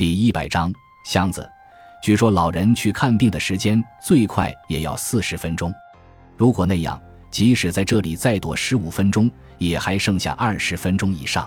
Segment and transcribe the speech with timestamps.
[0.00, 0.72] 第一百章
[1.04, 1.46] 箱子。
[2.02, 5.70] 据说老人去看病的时间最快也要四十分钟。
[6.38, 6.98] 如果那样，
[7.30, 11.46] 即使在这里再躲十五分钟，也还剩下二十分钟以上。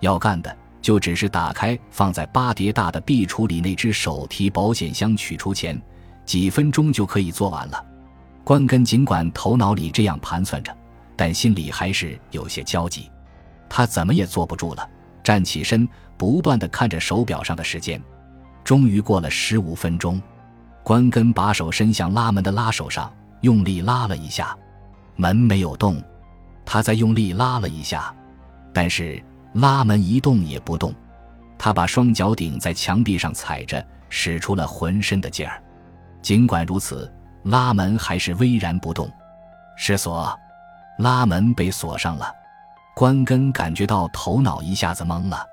[0.00, 0.52] 要干的
[0.82, 5.80] 就只是打开放在八叠大的壁橱里那只手提保险箱，取出钱，
[6.24, 7.86] 几分钟就可以做完了。
[8.42, 10.76] 关根尽管头脑里这样盘算着，
[11.14, 13.08] 但心里还是有些焦急。
[13.68, 14.90] 他怎么也坐不住了，
[15.22, 18.02] 站起身，不断地看着手表上的时间。
[18.64, 20.20] 终于过了十五分钟，
[20.82, 24.56] 关根把手伸向拉门的拉手上，用力拉了一下，
[25.14, 26.02] 门没有动。
[26.64, 28.12] 他再用力拉了一下，
[28.72, 30.92] 但是拉门一动也不动。
[31.56, 35.62] 他把双脚顶在墙壁上踩着，使出了浑身的劲儿。
[36.20, 37.10] 尽管如此，
[37.44, 39.08] 拉门还是巍然不动。
[39.76, 40.36] 失锁，
[40.98, 42.32] 拉门被锁上了。
[42.96, 45.46] 关根感觉到头脑一下子懵了。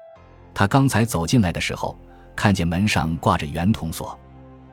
[0.53, 1.97] 他刚才走进来的时候。
[2.35, 4.17] 看见门上挂着圆筒锁，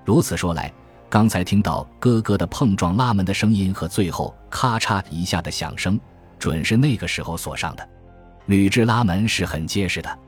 [0.03, 0.73] 如此说来，
[1.11, 6.01] 刚才听到咯咯的碰撞拉门的声音和最后咔嚓一下的响声，
[6.39, 7.87] 准是那个时候锁上的。
[8.47, 10.19] 铝制拉门是很结实的，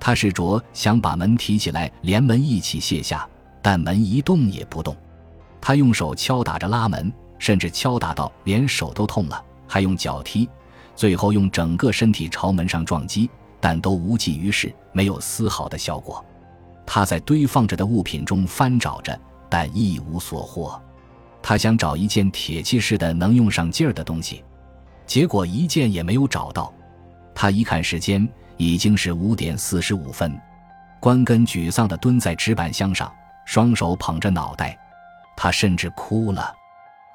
[0.00, 3.28] 他试着想把门提起来，连门一起卸下，
[3.62, 4.96] 但门一动也不动。
[5.60, 10.48] 他用手敲打着拉门，甚至敲打到连手都痛了，还用脚踢，
[10.96, 13.30] 最后用整个身体朝门上撞击，
[13.62, 16.22] 但都无济于事，没有丝毫的效果。
[16.84, 19.16] 他在堆放着的物品中翻找着，
[19.48, 20.82] 但一无所获。
[21.40, 24.44] 他想找一件铁器似的能用上劲儿的东西，
[25.06, 26.74] 结果一件也没有找到。
[27.34, 30.36] 他一看时间，已经是五点四十五分。
[31.00, 33.12] 关根沮丧地蹲在纸板箱上，
[33.44, 34.76] 双手捧着脑袋，
[35.36, 36.52] 他甚至哭了，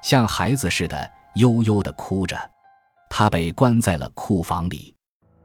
[0.02, 2.38] 像孩子似的悠悠地哭着。
[3.10, 4.94] 他被关在了库房里，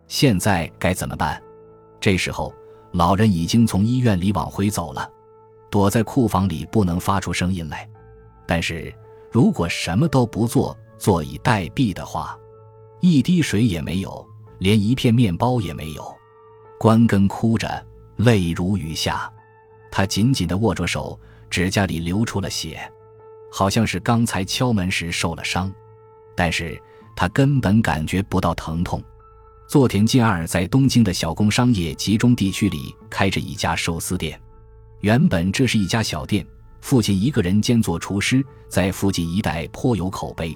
[0.08, 1.42] 现在该怎么办？
[2.00, 2.54] 这时候。
[2.94, 5.12] 老人已经从医院里往回走了，
[5.72, 7.90] 躲在库房里不能发出声音来。
[8.46, 8.94] 但是
[9.32, 12.38] 如果什么都不做，坐以待毙的话，
[13.00, 14.24] 一滴水也没有，
[14.60, 16.16] 连一片面包也没有。
[16.80, 17.84] 关根哭着，
[18.18, 19.28] 泪如雨下。
[19.90, 22.80] 他紧紧地握着手，指甲里流出了血，
[23.52, 25.74] 好像是刚才敲门时受了伤。
[26.36, 26.80] 但是
[27.16, 29.04] 他根本感觉不到疼痛。
[29.68, 34.40] 佐田进二在东京的小工商业集中地区里开着一家寿司店。
[35.00, 36.46] 原本这是一家小店，
[36.82, 40.56] 父亲一个人兼做厨师，在附近一带颇有口碑。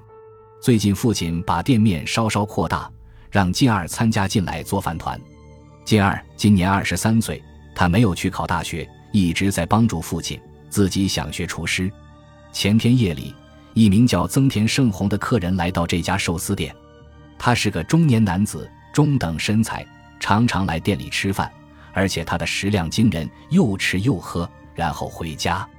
[0.61, 2.91] 最近父亲把店面稍稍扩大，
[3.31, 5.19] 让进二参加进来做饭团。
[5.83, 7.41] 进二今年二十三岁，
[7.73, 10.39] 他没有去考大学，一直在帮助父亲。
[10.69, 11.91] 自己想学厨师。
[12.51, 13.33] 前天夜里，
[13.73, 16.75] 一名叫增田胜宏的客人来到这家寿司店，
[17.39, 18.69] 他是个中年男子。
[18.97, 19.85] 中等身材，
[20.19, 21.51] 常常来店里吃饭，
[21.93, 25.69] 而且他的食量惊人，又吃又喝，然后回家。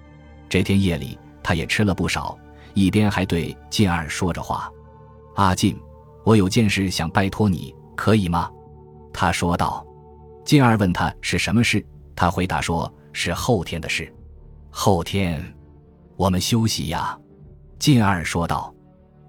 [0.48, 2.38] 这天夜里，他也吃了不少，
[2.74, 4.70] 一边还对进二说着话
[5.34, 5.76] ：“阿进，
[6.24, 8.48] 我有件事想拜托你，可以吗？”
[9.12, 9.84] 他说道。
[10.44, 14.14] 进二问他是什么事，他回答说是后天的事。
[14.70, 15.44] 后天，
[16.14, 17.18] 我们休息呀。
[17.80, 18.72] 进二说道：“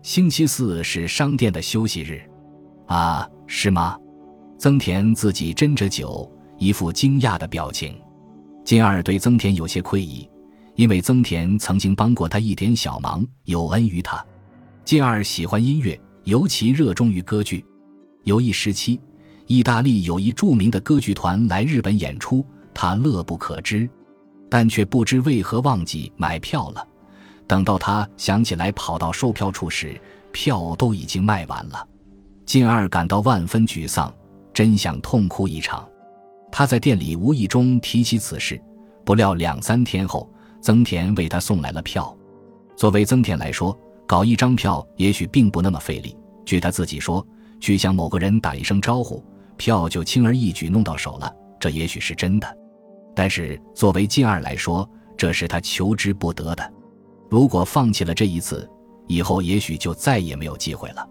[0.04, 2.22] 星期四是商店的休息日。”
[2.86, 3.28] 啊。
[3.52, 3.98] 是吗？
[4.60, 8.00] 增田自己斟着酒，一副惊讶的表情。
[8.64, 10.30] 金二对增田有些愧意，
[10.76, 14.24] 因为增田曾经帮过他一点小忙，有恩于他。
[14.86, 17.66] 金二喜欢音乐，尤其热衷于歌剧。
[18.24, 19.02] 有一时期，
[19.48, 23.90] 意大利有一著名的歌剧团来日本演出，他乐不可支，
[24.48, 26.88] 但却不知为何忘记买票了。
[27.48, 30.00] 等到他想起来跑到售票处时，
[30.32, 31.88] 票都已经卖完了。
[32.50, 34.12] 进二感到万分沮丧，
[34.52, 35.88] 真想痛哭一场。
[36.52, 38.60] 他在店里无意中提起此事，
[39.06, 40.28] 不料两三天后，
[40.60, 42.12] 增田为他送来了票。
[42.76, 43.78] 作为增田来说，
[44.08, 46.18] 搞一张票也许并不那么费力。
[46.44, 47.24] 据他自己说，
[47.60, 49.24] 去向某个人打一声招呼，
[49.56, 51.32] 票就轻而易举弄到手了。
[51.60, 52.58] 这也许是真的，
[53.16, 56.74] 但是作为进二来说，这是他求之不得的。
[57.30, 58.68] 如果放弃了这一次，
[59.06, 61.08] 以后也许就再也没有机会了。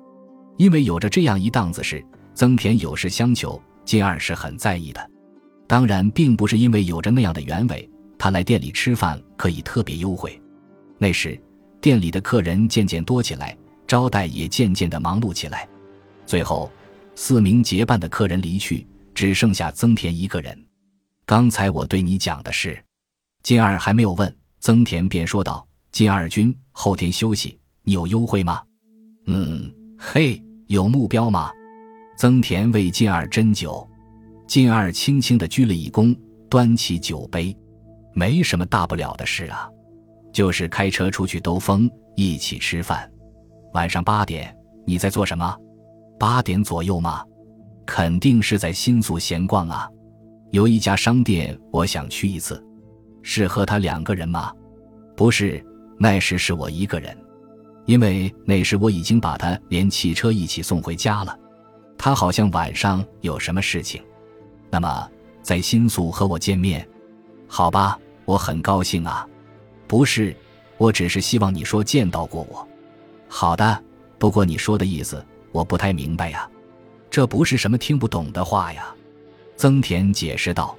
[0.58, 5.10] 因为有着这样一档子事，增田有事相求，金二是很在意的。
[5.66, 7.88] 当然，并不是因为有着那样的原委，
[8.18, 10.40] 他来店里吃饭可以特别优惠。
[10.98, 11.40] 那时，
[11.80, 13.56] 店里的客人渐渐多起来，
[13.86, 15.68] 招待也渐渐的忙碌起来。
[16.26, 16.70] 最后，
[17.14, 18.84] 四名结伴的客人离去，
[19.14, 20.66] 只剩下增田一个人。
[21.24, 22.82] 刚才我对你讲的是，
[23.44, 28.60] 金二还没有问，增田便说道：“金二君，后天休息，你有优惠吗
[29.26, 31.50] ？”“嗯，嘿。”有目标吗？
[32.18, 33.88] 曾田为进二斟酒，
[34.46, 36.14] 进二轻轻的鞠了一躬，
[36.50, 37.56] 端起酒杯，
[38.12, 39.66] 没什么大不了的事啊，
[40.30, 43.10] 就是开车出去兜风，一起吃饭。
[43.72, 44.54] 晚上八点，
[44.86, 45.56] 你在做什么？
[46.18, 47.24] 八点左右吗？
[47.86, 49.88] 肯定是在新宿闲逛啊。
[50.50, 52.62] 有一家商店，我想去一次。
[53.22, 54.52] 是和他两个人吗？
[55.16, 55.64] 不是，
[55.98, 57.16] 那时是我一个人，
[57.88, 61.34] 因为那时我已经把他连汽车一起送回家了。
[61.96, 64.02] 他好像晚上有什么事情。
[64.68, 66.86] 那么，在新宿和我见面，
[67.46, 69.26] 好吧，我很高兴啊。
[69.86, 70.36] 不是，
[70.76, 72.68] 我只是希望你说见到过我。
[73.26, 73.82] 好的，
[74.18, 76.46] 不过你说的意思我不太明白呀。
[77.08, 78.94] 这不是什么听不懂的话呀。
[79.56, 80.76] 增田解释道。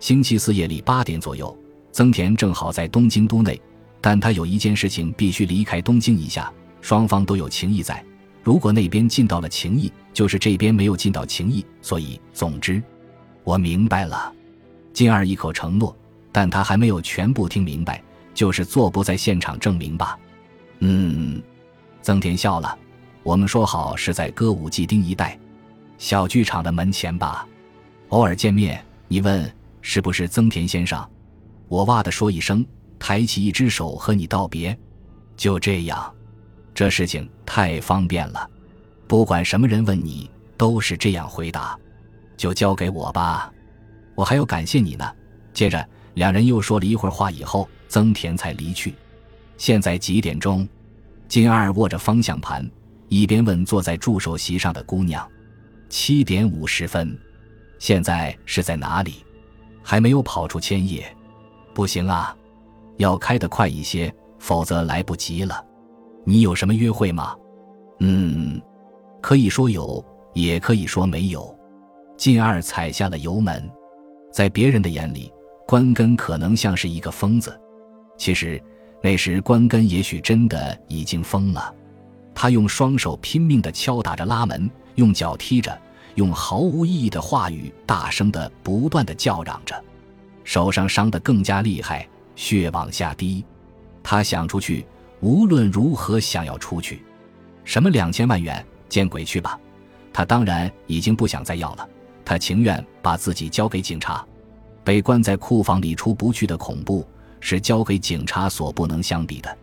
[0.00, 1.56] 星期四夜里八点左右，
[1.92, 3.60] 增田正好在东京都内，
[4.00, 6.52] 但他有一件事情必须离开东京一下。
[6.80, 8.02] 双方都有情谊在，
[8.42, 11.64] 如果那边尽到了情谊，就是这边没有尽到情谊。
[11.82, 12.82] 所以，总之。
[13.44, 14.32] 我明白了，
[14.92, 15.94] 金二一口承诺，
[16.32, 18.02] 但他还没有全部听明白，
[18.32, 20.18] 就是做不在现场证明吧。
[20.78, 21.42] 嗯，
[22.00, 22.78] 曾田笑了。
[23.22, 25.38] 我们说好是在歌舞伎町一带，
[25.98, 27.46] 小剧场的门前吧，
[28.08, 28.82] 偶尔见面。
[29.06, 29.52] 你问
[29.82, 31.06] 是不是曾田先生？
[31.68, 32.64] 我哇的说一声，
[33.00, 34.78] 抬起一只手和你道别。
[35.36, 36.14] 就这样，
[36.72, 38.48] 这事情太方便了，
[39.08, 41.76] 不管什么人问你，都是这样回答。
[42.36, 43.52] 就交给我吧，
[44.14, 45.12] 我还要感谢你呢。
[45.52, 48.94] 接着，两人又说了一会儿话，以后曾田才离去。
[49.56, 50.68] 现在几点钟？
[51.28, 52.68] 金二握着方向盘，
[53.08, 55.26] 一边问坐在助手席上的姑娘
[55.88, 57.18] ：“七点五十分。
[57.78, 59.24] 现在是在哪里？
[59.82, 61.04] 还没有跑出千叶？
[61.72, 62.36] 不行啊，
[63.00, 65.64] 要开得快一些，否则来不及了。
[66.22, 67.34] 你有什么约会吗？
[68.00, 68.60] 嗯，
[69.22, 70.04] 可以说有，
[70.34, 71.58] 也可以说没有。”
[72.18, 73.66] 进二踩下了油门，
[74.30, 75.32] 在别人的眼里，
[75.66, 77.58] 关根可能像是一个疯子。
[78.18, 78.62] 其实
[79.02, 81.74] 那时关根也许真的已经疯了。
[82.34, 85.74] 他用双手拼命地敲打着拉门，用脚踢着，
[86.16, 89.74] 用毫无意义的话语大声地不断地叫嚷着。
[90.44, 92.06] 手上伤得更加厉害，
[92.40, 93.44] 血往下滴。
[94.02, 94.86] 他想出去，
[95.20, 97.02] 无论如何想要出去。
[97.64, 99.60] 什么两千万元，见鬼去吧！
[100.10, 101.86] 他当然已经不想再要了。
[102.24, 104.26] 他情愿把自己交给警察，
[104.82, 107.06] 被关在库房里出不去的恐怖
[107.40, 109.54] 是交给警察所不能相比的。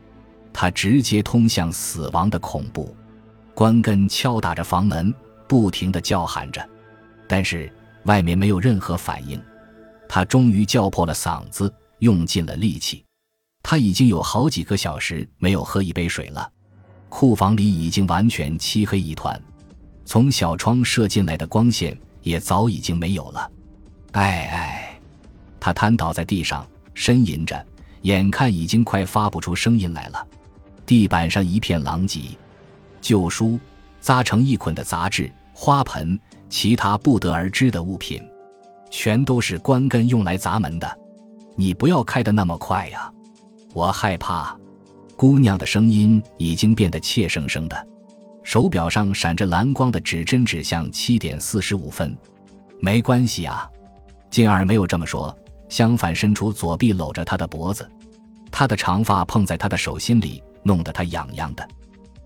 [0.54, 2.96] 他直接通向死亡的恐怖。
[3.56, 5.12] 关根敲打着房门，
[5.48, 6.64] 不停地叫喊着，
[7.28, 7.74] 但是
[8.04, 9.42] 外面没有任何反应。
[10.08, 13.04] 他终于叫破了嗓子，用尽了力气。
[13.64, 16.50] 他已经有好几个小时没有喝一杯水了。
[17.10, 19.42] 库房里已经完全漆黑一团，
[20.06, 21.98] 从小窗射进来的光线。
[22.24, 23.50] 也早已经没有了，
[24.12, 25.00] 哎哎，
[25.62, 27.66] 他瘫倒在地上，呻吟着，
[28.02, 30.28] 眼看已经快发不出声音来了。
[30.86, 32.38] 地板上一片狼藉，
[33.00, 33.58] 旧书、
[34.02, 38.22] 扎成一捆的杂志、花盆，其他不得而知的物品，
[38.92, 41.00] 全都是关根用来砸门的。
[41.60, 43.12] 你不要开的那么快呀，
[43.74, 44.56] 我害怕。
[45.16, 47.88] 姑娘的声音已经变得怯生生的。
[48.44, 52.16] 手表上闪着蓝光的指针指向七点四十五分，
[52.80, 53.68] 没关系啊，
[54.30, 55.36] 金儿没有这么说，
[55.68, 57.90] 相反伸出左臂搂着他的脖子，
[58.52, 61.68] 他的长发碰在他的手心里，弄得他痒痒的，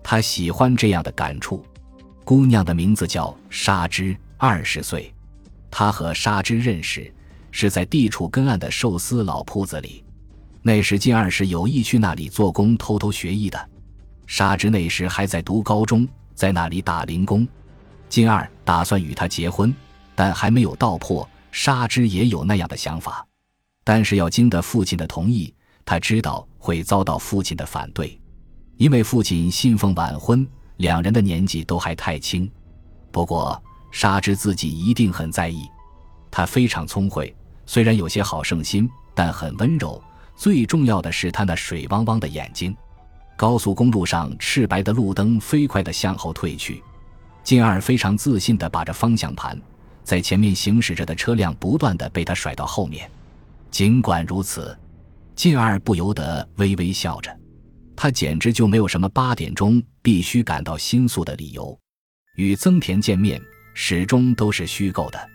[0.02, 1.64] 他喜欢这样的感触。
[2.22, 5.12] 姑娘的名字叫沙织，二十岁，
[5.70, 7.12] 他和沙织认识
[7.52, 10.04] 是在地处根岸的寿司老铺子里，
[10.62, 13.70] 那时金二是有意去那里做工，偷偷学艺的。
[14.26, 17.46] 沙织那时还在读高中，在那里打零工。
[18.08, 19.72] 金二打算与他结婚，
[20.14, 21.28] 但还没有道破。
[21.50, 23.26] 沙织也有那样的想法，
[23.84, 25.54] 但是要经得父亲的同意。
[25.84, 28.18] 他知道会遭到父亲的反对，
[28.78, 32.50] 因为父亲信奉晚婚，两人的年纪都还太轻。
[33.10, 35.68] 不过沙织自己一定很在意。
[36.30, 37.34] 他非常聪慧，
[37.66, 40.02] 虽然有些好胜心，但很温柔。
[40.34, 42.76] 最重要的是他那水汪汪的眼睛。
[43.36, 46.82] 高速公路上，赤白的路灯飞快地向后退去。
[47.44, 49.60] 进二非常自信地把着方向盘，
[50.04, 53.10] 在前面行驶着的车辆不断地被他甩到后面。
[53.70, 54.76] 尽管如此，
[55.34, 57.36] 进二不由得微微笑着。
[57.96, 61.78] 他简直就没有什么八点钟必须赶到新宿的理由。
[62.36, 63.40] 与增田见面
[63.74, 65.30] 始终都是虚构的。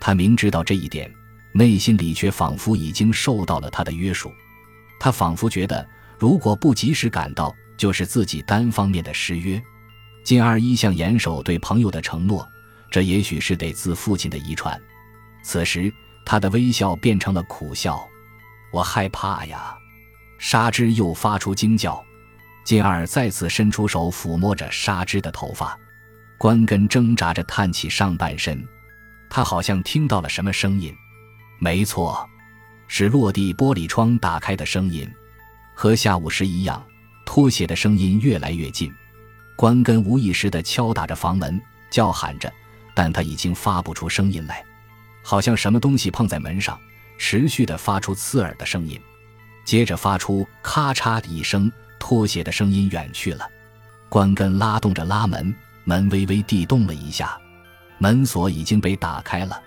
[0.00, 1.10] 他明知道这一点，
[1.54, 4.30] 内心里却仿佛已经受到了他的约束。
[5.00, 5.88] 他仿佛觉得。
[6.16, 9.60] 如果不及时赶到，就是自己单方面的失约。
[10.22, 12.48] 金二一向严守对朋友的承诺，
[12.88, 14.80] 这也许是得自父亲的遗传。
[15.42, 15.92] 此时
[16.24, 18.00] 他的微笑变成了苦笑。
[18.72, 19.76] 我害怕呀！
[20.38, 22.02] 沙之又发出惊叫，
[22.64, 25.78] 进而再次伸出手抚摸着沙之的头发。
[26.38, 28.66] 关根挣扎着探起上半身，
[29.28, 30.94] 他好像听到了什么声音。
[31.58, 32.28] 没错，
[32.88, 35.10] 是落地玻璃窗打开的声音，
[35.74, 36.84] 和下午时一样。
[37.24, 38.92] 拖鞋的声音越来越近，
[39.56, 42.52] 关根无意识地敲打着房门，叫喊着，
[42.94, 44.62] 但他已经发不出声音来，
[45.22, 46.78] 好像什么东西碰在门上，
[47.16, 49.00] 持续地发出刺耳的声音，
[49.64, 53.48] 接着发出咔嚓的一声，拖鞋的声音远去了。
[54.10, 55.54] 关根拉动着拉门。
[55.86, 57.38] 门微微地动了一下，
[57.98, 59.60] 门锁已经被打开了，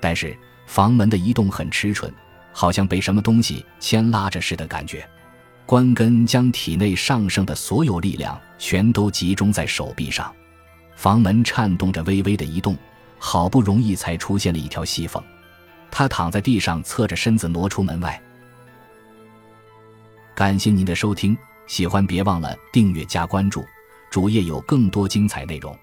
[0.00, 0.36] 但是
[0.72, 2.10] 房门的移动很迟钝，
[2.50, 5.06] 好像被什么东西牵拉着似的感觉。
[5.66, 10.34] 关根将体内上升的所有力量全都集中在手臂上，
[10.96, 12.74] 房门颤动着，微微的移动，
[13.18, 15.22] 好不容易才出现了一条细缝。
[15.90, 18.18] 他躺在地上，侧着身子挪出门外。
[20.34, 21.36] 感谢您的收听，
[21.66, 23.62] 喜欢别忘了订阅加关注。
[24.10, 25.78] 主页有更多精彩内容。